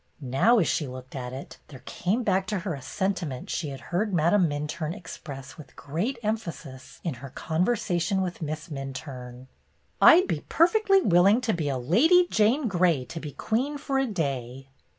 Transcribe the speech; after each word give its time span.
Now, 0.33 0.57
as 0.57 0.67
she 0.67 0.87
looked 0.87 1.15
at 1.15 1.31
it, 1.31 1.59
there 1.67 1.83
came 1.85 2.23
back 2.23 2.47
to 2.47 2.57
her 2.57 2.73
a 2.73 2.81
sentiment 2.81 3.51
she 3.51 3.69
had 3.69 3.79
heard 3.93 4.15
Madame 4.15 4.49
Minturne 4.49 4.95
express 4.97 5.59
with 5.59 5.75
great 5.75 6.17
emphasis 6.23 6.99
in 7.03 7.13
her 7.21 7.29
conversation 7.29 8.23
with 8.23 8.41
Miss 8.41 8.69
Minturne: 8.69 9.45
"I 10.01 10.21
M 10.21 10.25
be 10.25 10.39
perfectly 10.49 11.01
willing 11.03 11.39
to 11.41 11.53
be 11.53 11.69
a 11.69 11.77
Lady 11.77 12.25
Jane 12.31 12.67
Grey 12.67 13.05
to 13.05 13.19
be 13.19 13.33
queen 13.33 13.77
for 13.77 13.99
a 13.99 14.07
day. 14.07 14.69